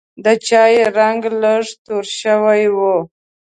د 0.23 0.25
چای 0.47 0.75
رنګ 0.97 1.21
لږ 1.41 1.65
توره 1.85 2.11
شوی 2.19 2.63
و. 2.75 2.77